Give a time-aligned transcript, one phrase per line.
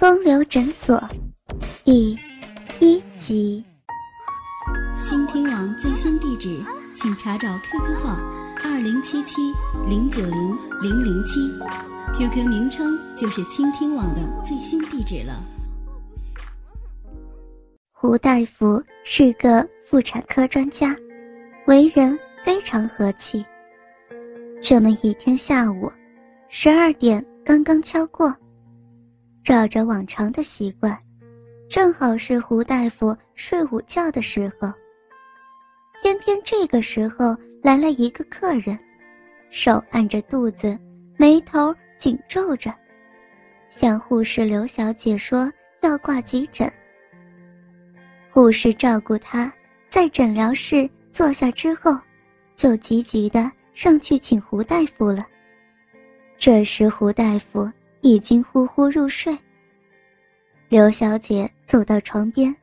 [0.00, 0.98] 风流诊所
[1.84, 2.18] 第
[2.78, 3.62] 一集。
[5.04, 6.58] 倾听网最新地址，
[6.96, 8.18] 请查找 QQ 号
[8.64, 9.36] 二零七七
[9.86, 11.38] 零九零零零七
[12.16, 15.38] ，QQ 名称就是倾听网的最新地址了。
[17.92, 20.96] 胡大夫是个妇产科专家，
[21.66, 23.44] 为人非常和气。
[24.62, 25.92] 这么一天下午，
[26.48, 28.34] 十二点刚刚敲过。
[29.42, 30.96] 照着往常的习惯，
[31.68, 34.72] 正好是胡大夫睡午觉的时候。
[36.02, 38.78] 偏偏这个时候来了一个客人，
[39.50, 40.78] 手按着肚子，
[41.16, 42.74] 眉头紧皱着，
[43.68, 45.50] 向护士刘小姐说
[45.82, 46.70] 要挂急诊。
[48.30, 49.52] 护士照顾他，
[49.88, 51.98] 在诊疗室坐下之后，
[52.56, 55.26] 就急急的上去请胡大夫了。
[56.38, 57.70] 这时胡大夫。
[58.02, 59.36] 已经呼呼入睡。
[60.68, 62.54] 刘小姐走到床边，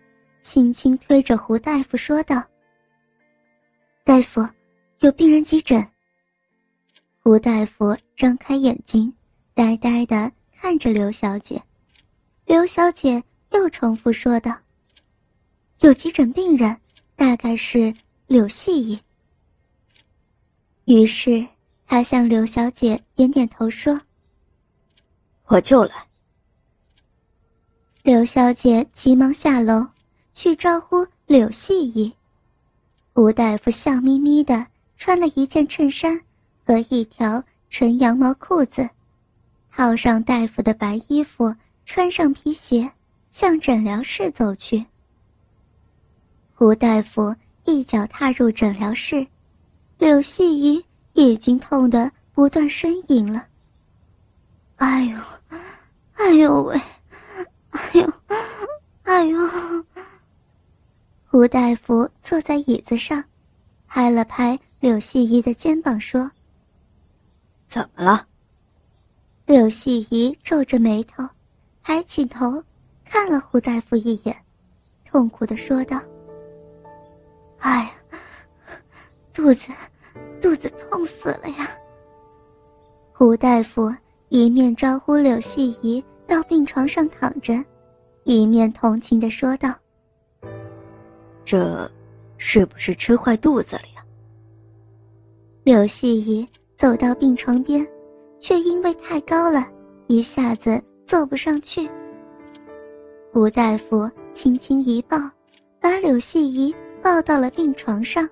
[0.42, 2.44] 轻轻推着胡大夫说道
[4.04, 4.48] ：“大夫，
[5.00, 5.86] 有病人急诊。”
[7.22, 9.14] 胡大夫张开眼睛，
[9.54, 11.62] 呆呆的看着刘小姐。
[12.46, 14.58] 刘小姐又重复说道
[15.82, 16.76] ：“有急诊病人，
[17.16, 17.94] 大概是
[18.28, 18.98] 柳细姨。”
[20.86, 21.46] 于是
[21.86, 24.00] 他向刘小姐点点头说。
[25.48, 25.94] 我就来。
[28.04, 29.86] 刘小姐急忙下楼
[30.34, 32.14] 去招呼柳细姨。
[33.14, 34.66] 吴大夫笑眯眯的
[34.98, 36.20] 穿了一件衬衫
[36.66, 38.88] 和一条纯羊毛裤子，
[39.72, 41.54] 套上大夫的白衣服，
[41.86, 42.90] 穿上皮鞋，
[43.30, 44.86] 向诊疗室走去。
[46.60, 49.26] 吴大夫一脚踏入诊疗室，
[49.98, 53.46] 柳细姨已经痛得不断呻吟了。
[54.78, 55.18] 哎呦！
[56.14, 56.80] 哎呦喂！
[57.72, 58.14] 哎呦，
[59.04, 59.40] 哎呦！
[61.30, 63.24] 胡大夫坐在椅子上，
[63.88, 66.30] 拍了拍柳细姨的肩膀，说
[67.68, 68.28] ：“怎么了？”
[69.46, 71.28] 柳细姨皱着眉头，
[71.84, 72.64] 抬起头，
[73.04, 74.36] 看了胡大夫一眼，
[75.06, 76.00] 痛苦的说道
[77.60, 77.92] ：“哎呀，
[79.34, 79.72] 肚子，
[80.42, 81.68] 肚子痛死了呀！”
[83.14, 83.92] 胡大夫。
[84.30, 87.64] 一面招呼柳细姨到病床上躺着，
[88.26, 89.74] 一面同情的说道
[91.46, 91.90] ：“这，
[92.38, 94.04] 是不是吃坏肚子了呀？”
[95.64, 96.46] 柳细姨
[96.78, 97.88] 走到病床边，
[98.38, 99.66] 却因为太高了，
[100.08, 101.90] 一下子坐不上去。
[103.34, 105.18] 吴大夫轻轻一抱，
[105.80, 108.30] 把柳细姨抱到了病床上，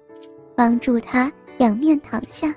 [0.56, 2.53] 帮助她仰面躺下。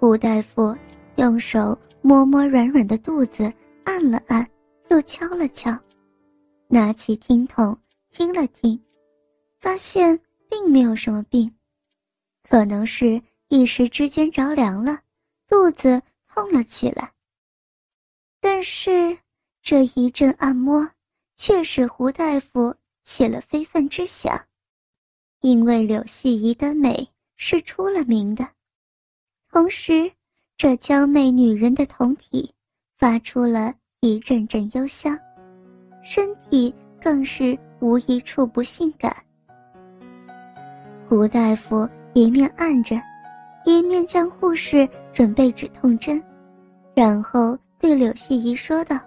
[0.00, 0.76] 吴大夫。
[1.16, 3.52] 用手摸摸软软的肚子，
[3.84, 4.48] 按了按，
[4.90, 5.78] 又敲了敲，
[6.68, 7.78] 拿起听筒
[8.10, 8.82] 听了听，
[9.60, 10.18] 发现
[10.48, 11.54] 并没有什么病，
[12.48, 15.00] 可能是一时之间着凉了，
[15.46, 17.12] 肚子痛了起来。
[18.40, 19.16] 但是
[19.60, 20.90] 这一阵按摩
[21.36, 22.74] 却使胡大夫
[23.04, 24.42] 起了非分之想，
[25.40, 27.06] 因为柳细姨的美
[27.36, 28.48] 是出了名的，
[29.50, 30.10] 同时。
[30.56, 32.52] 这娇媚女人的酮体
[32.98, 35.18] 发出了一阵阵幽香，
[36.02, 39.14] 身体更是无一处不性感。
[41.08, 42.96] 胡大夫一面按着，
[43.64, 46.22] 一面将护士准备止痛针，
[46.94, 48.98] 然后对柳细姨说道：“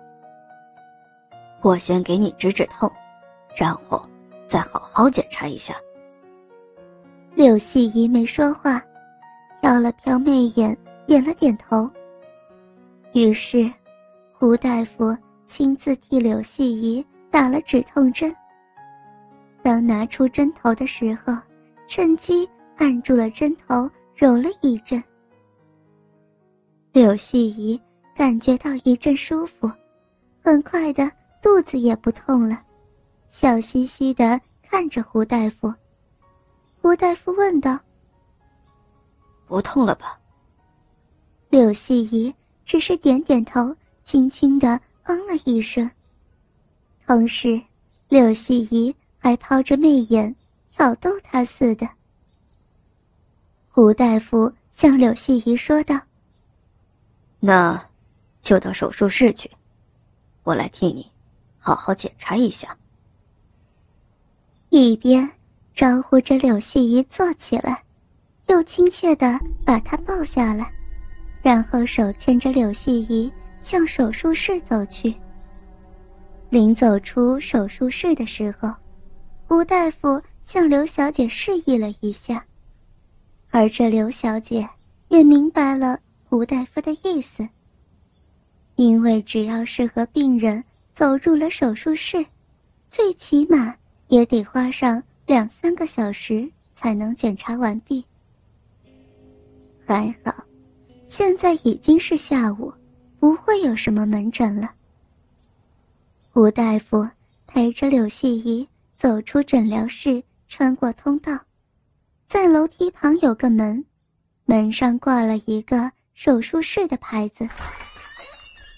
[1.63, 2.91] 我先给你止止痛，
[3.55, 4.05] 然后
[4.45, 5.73] 再好好检查一下。”
[7.33, 8.81] 柳细姨没说话，
[9.61, 10.77] 瞟了瞟媚眼。
[11.05, 11.89] 点了点头。
[13.13, 13.71] 于是，
[14.33, 18.35] 胡大夫亲自替柳细姨打了止痛针。
[19.61, 21.33] 当拿出针头的时候，
[21.87, 25.01] 趁机按住了针头，揉了一阵。
[26.91, 27.79] 柳细姨
[28.15, 29.71] 感觉到一阵舒服，
[30.43, 31.11] 很快的
[31.41, 32.61] 肚子也不痛了，
[33.27, 35.73] 笑嘻嘻的看着胡大夫。
[36.81, 37.79] 胡大夫问道
[39.47, 40.19] ：“不痛了吧？”
[41.49, 42.33] 柳细姨
[42.65, 45.89] 只是点点头，轻轻的嗯了一声。
[47.05, 47.61] 同时，
[48.09, 50.35] 柳细姨还抛着媚眼，
[50.71, 51.87] 挑逗他似的。
[53.69, 55.99] 胡大夫向柳细姨说道
[57.39, 57.89] ：“那，
[58.41, 59.49] 就到手术室去，
[60.43, 61.09] 我来替你，
[61.59, 62.75] 好好检查一下。”
[64.69, 65.29] 一边
[65.73, 67.83] 招呼着柳细姨坐起来，
[68.47, 70.71] 又亲切的把她抱下来。
[71.45, 75.13] 然后手牵着柳细仪向手术室走去。
[76.49, 78.73] 临走出手术室的时候，
[79.49, 82.43] 吴大夫向刘小姐示意了一下，
[83.51, 84.67] 而这刘小姐
[85.09, 85.99] 也明白了
[86.31, 87.47] 吴大夫的意思。
[88.73, 90.63] 因为只要是和病人
[90.95, 92.25] 走入了手术室，
[92.89, 93.75] 最起码
[94.07, 98.03] 也得花上两三个小时才能检查完毕。
[99.85, 100.33] 还好，
[101.17, 102.73] 现在已经是下午，
[103.21, 104.69] 不会有什么门诊了。
[106.33, 107.07] 吴大夫
[107.47, 108.67] 陪着柳细怡
[108.97, 111.39] 走出诊疗室，穿过通道，
[112.27, 113.81] 在楼梯旁有个门，
[114.43, 117.47] 门上挂了一个手术室的牌子。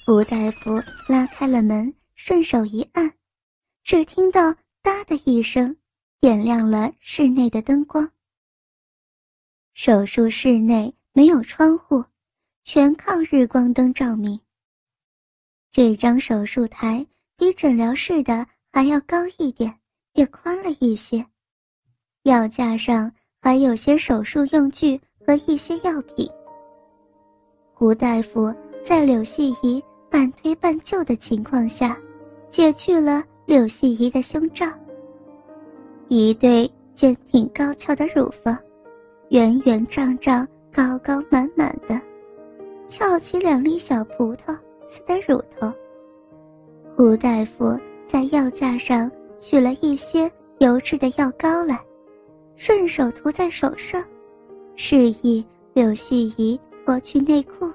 [0.07, 0.79] 吴大夫
[1.09, 3.11] 拉开了门，顺手一按，
[3.83, 5.75] 只听到“哒”的一声，
[6.19, 8.07] 点亮了室内的灯光。
[9.73, 12.05] 手术室内没有窗户，
[12.69, 14.37] 全靠日光灯照明。
[15.71, 17.05] 这张手术台。
[17.37, 19.71] 比诊疗室的还要高一点，
[20.13, 21.23] 也宽了一些。
[22.23, 23.09] 药架上
[23.39, 26.27] 还有些手术用具和一些药品。
[27.75, 28.51] 胡大夫
[28.83, 31.95] 在柳细怡半推半就的情况下，
[32.49, 34.67] 解去了柳细怡的胸罩。
[36.07, 38.57] 一对坚挺高翘的乳房，
[39.29, 42.01] 圆圆胀胀、高高满满的，
[42.87, 44.57] 翘起两粒小葡萄
[44.87, 45.71] 似的乳头。
[46.95, 51.79] 胡大夫在药架上取了一些油质的药膏来，
[52.55, 54.03] 顺手涂在手上，
[54.75, 57.71] 示意柳细怡脱去内裤。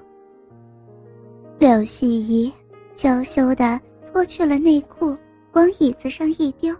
[1.57, 2.51] 柳细怡
[2.93, 3.79] 娇羞地
[4.11, 5.15] 脱去了内裤，
[5.53, 6.75] 往椅子上一丢，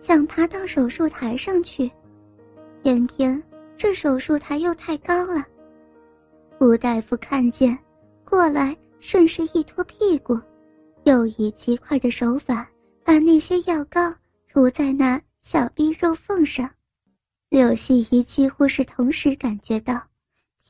[0.00, 1.90] 想爬到手术台上去，
[2.82, 3.42] 偏偏
[3.76, 5.46] 这手术台又太高了。
[6.60, 7.76] 胡大夫看见，
[8.22, 10.38] 过来顺势一拖屁股。
[11.04, 12.68] 又以极快的手法
[13.02, 14.14] 把那些药膏
[14.46, 16.70] 涂在那小臂肉缝上，
[17.48, 20.02] 柳细怡几乎是同时感觉到，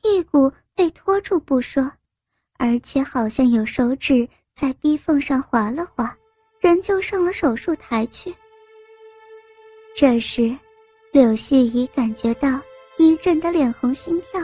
[0.01, 1.91] 屁股被拖住不说，
[2.57, 6.15] 而且好像有手指在逼缝上划了划，
[6.61, 8.33] 人就上了手术台去。
[9.93, 10.57] 这时，
[11.11, 12.61] 柳细怡感觉到
[12.97, 14.41] 一阵的脸红心跳。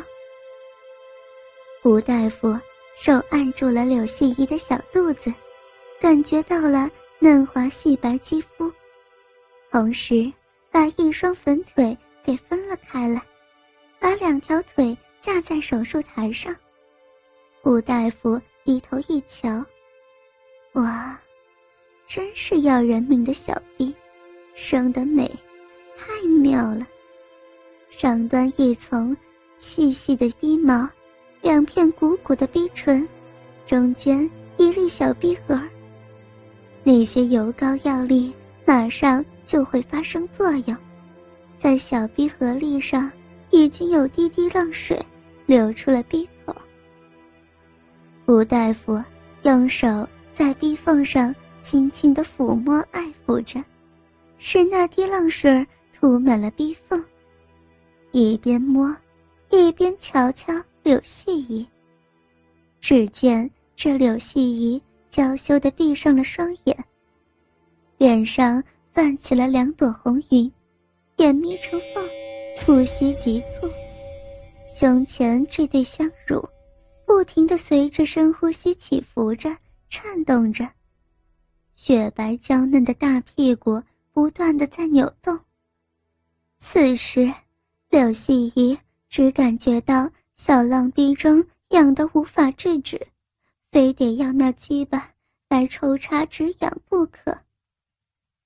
[1.87, 2.53] 吴大夫
[2.97, 5.33] 手按住了柳细怡的小肚子。
[6.01, 8.69] 感觉到了嫩滑细白肌肤，
[9.71, 10.29] 同时
[10.69, 13.21] 把一双粉腿给分了开来，
[13.99, 16.53] 把两条腿架在手术台上。
[17.63, 19.65] 吴大夫低头一瞧，
[20.73, 21.17] 哇，
[22.05, 23.95] 真是要人命的小臂，
[24.53, 25.25] 生得美，
[25.95, 26.85] 太妙了。
[27.89, 29.15] 上端一层
[29.57, 30.87] 细细的逼毛，
[31.41, 33.07] 两片鼓鼓的逼唇，
[33.65, 35.59] 中间一粒小逼核。
[36.83, 38.33] 那些油膏药力
[38.65, 40.75] 马上就会发生作用，
[41.57, 43.11] 在小逼合力上
[43.49, 45.03] 已经有滴滴浪水
[45.45, 46.55] 流出了逼口。
[48.25, 49.01] 吴大夫
[49.43, 53.63] 用手在逼缝上轻轻的抚摸爱抚着，
[54.37, 57.03] 使那滴浪水涂满了逼缝。
[58.11, 58.95] 一边摸，
[59.49, 60.53] 一边瞧瞧
[60.87, 61.67] 柳细怡。
[62.79, 64.81] 只见这柳细怡。
[65.09, 66.85] 娇羞的闭上了双眼，
[67.97, 68.63] 脸上
[68.93, 70.51] 泛起了两朵红云，
[71.15, 72.07] 眼眯成缝，
[72.63, 73.67] 呼吸急促，
[74.71, 76.47] 胸前这对香乳
[77.05, 79.57] 不停的随着深呼吸起伏着、
[79.89, 80.69] 颤动着，
[81.75, 85.39] 雪白娇嫩的大屁股不断的在扭动。
[86.59, 87.33] 此时，
[87.89, 88.77] 柳细怡
[89.09, 93.07] 只感觉到小浪逼中痒得无法制止。
[93.69, 95.11] 非得要那鸡巴
[95.49, 97.37] 来抽插止痒不可。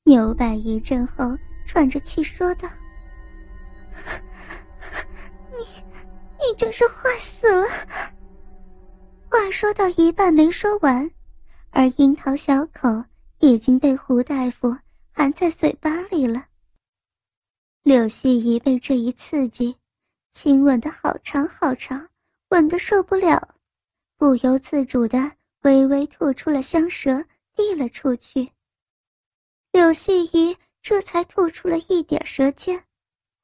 [0.03, 2.67] 扭摆一阵后，喘着气说道
[5.53, 5.63] ：“你，
[6.39, 7.67] 你真是坏死了。”
[9.29, 11.09] 话说到一半没说完，
[11.69, 13.03] 而樱桃小口
[13.39, 14.75] 已经被胡大夫
[15.13, 16.45] 含在嘴巴里了。
[17.83, 19.77] 柳细怡被这一刺激，
[20.31, 22.09] 亲吻的好长好长，
[22.49, 23.55] 吻的受不了。
[24.17, 27.23] 不由自主的微微吐出了香舌，
[27.55, 28.51] 递了出去。
[29.71, 32.83] 柳细怡这才吐出了一点舌尖，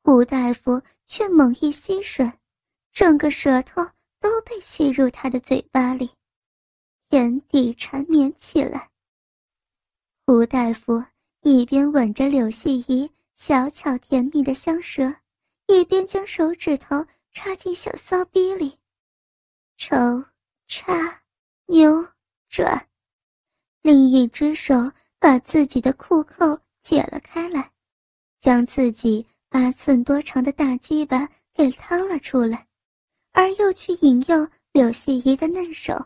[0.03, 2.32] 胡大夫却猛一吸吮，
[2.94, 3.84] 整个舌头
[4.20, 6.10] 都被吸入他的嘴巴里，
[7.10, 8.89] 眼底缠绵起来。
[10.25, 11.03] 胡大夫
[11.41, 15.13] 一边吻着柳细怡小巧甜蜜的香舌，
[15.67, 18.77] 一边将手指头插进小骚逼里，
[19.77, 19.95] 抽。
[20.69, 21.24] 插，
[21.67, 22.05] 扭，
[22.50, 22.89] 转，
[23.81, 27.71] 另一只手把自己的裤扣解了开来，
[28.41, 32.67] 将自己八寸多长的大鸡巴给掏了出来，
[33.31, 36.05] 而又去引诱柳细怡的嫩手，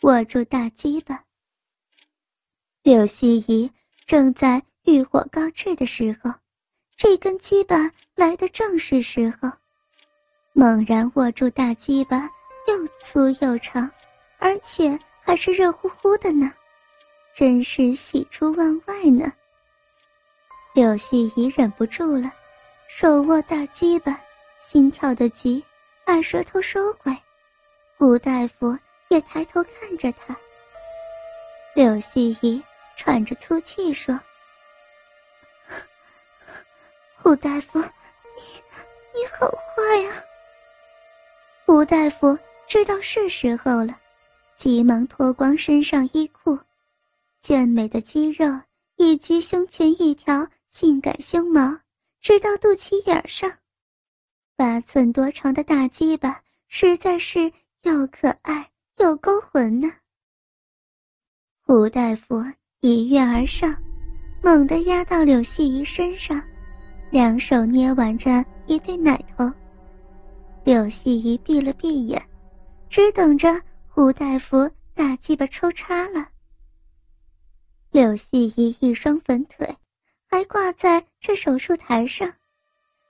[0.00, 1.24] 握住大鸡巴。
[2.82, 3.70] 柳细怡
[4.04, 6.32] 正在欲火高炽的时候，
[7.02, 9.50] 这根鸡巴来的正是时候，
[10.52, 12.30] 猛然握住大鸡巴，
[12.68, 13.90] 又粗又长，
[14.38, 16.52] 而且还是热乎乎的呢，
[17.34, 19.32] 真是喜出望外呢。
[20.74, 22.32] 柳细怡忍不住了，
[22.86, 24.16] 手握大鸡巴，
[24.60, 25.60] 心跳的急，
[26.04, 27.12] 把舌头收回。
[27.98, 28.78] 吴大夫
[29.08, 30.36] 也抬头看着他。
[31.74, 32.62] 柳细怡。
[32.94, 34.20] 喘着粗气说
[37.22, 38.42] ：“胡大夫，你
[39.14, 40.12] 你好坏呀！”
[41.64, 42.36] 胡大夫
[42.66, 43.96] 知道是时候了，
[44.56, 46.58] 急忙脱光身上衣裤，
[47.40, 48.46] 健美的肌肉
[48.96, 51.78] 以及胸前一条性感胸毛，
[52.20, 53.50] 直到肚脐眼上，
[54.56, 57.52] 八寸多长的大鸡巴实在是
[57.82, 59.88] 又可爱又勾魂呢。
[61.64, 62.44] 胡大夫。
[62.84, 63.80] 一跃而上，
[64.42, 66.42] 猛地压到柳细怡身上，
[67.12, 69.52] 两手捏挽着一对奶头。
[70.64, 72.20] 柳细怡闭了闭眼，
[72.88, 76.26] 只等着胡大夫大鸡巴抽插了。
[77.90, 79.68] 柳细怡一双粉腿
[80.30, 82.32] 还挂在这手术台上，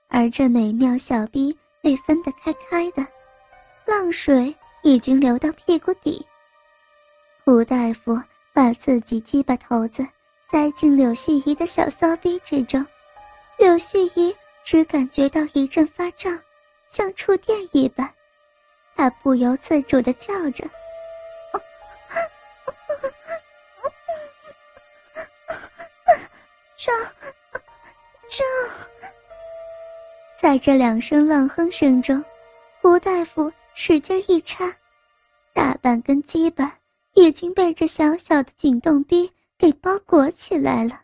[0.09, 3.07] 而这美妙小逼被分得开开的，
[3.87, 6.23] 浪水已经流到屁股底。
[7.45, 8.21] 胡大夫。
[8.55, 10.05] 把自己鸡巴头子
[10.51, 12.85] 塞进柳细怡的小骚逼之中，
[13.57, 16.39] 柳细怡只感觉到一阵发胀，
[16.87, 18.13] 像触电一般，
[18.95, 20.63] 她不由自主的叫着
[26.77, 26.93] ：“胀，
[28.29, 28.45] 胀！”
[30.41, 32.23] 在这两声浪哼声中，
[32.81, 34.75] 胡大夫使劲一插，
[35.53, 36.77] 大半根鸡巴。
[37.15, 41.02] 已经被这小小的颈动逼给包裹起来了。